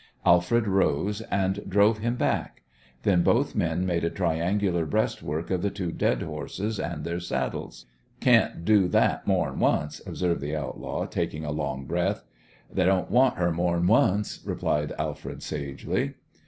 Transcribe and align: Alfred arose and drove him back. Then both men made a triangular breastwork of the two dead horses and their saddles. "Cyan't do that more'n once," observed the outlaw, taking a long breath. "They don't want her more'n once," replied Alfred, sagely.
Alfred 0.25 0.67
arose 0.67 1.21
and 1.29 1.63
drove 1.69 1.99
him 1.99 2.15
back. 2.15 2.63
Then 3.03 3.21
both 3.21 3.53
men 3.53 3.85
made 3.85 4.03
a 4.03 4.09
triangular 4.09 4.83
breastwork 4.87 5.51
of 5.51 5.61
the 5.61 5.69
two 5.69 5.91
dead 5.91 6.23
horses 6.23 6.79
and 6.79 7.03
their 7.03 7.19
saddles. 7.19 7.85
"Cyan't 8.19 8.65
do 8.65 8.87
that 8.87 9.27
more'n 9.27 9.59
once," 9.59 10.01
observed 10.07 10.41
the 10.41 10.55
outlaw, 10.55 11.05
taking 11.05 11.45
a 11.45 11.51
long 11.51 11.85
breath. 11.85 12.23
"They 12.73 12.83
don't 12.85 13.11
want 13.11 13.37
her 13.37 13.51
more'n 13.51 13.85
once," 13.85 14.39
replied 14.43 14.91
Alfred, 14.97 15.43
sagely. 15.43 16.15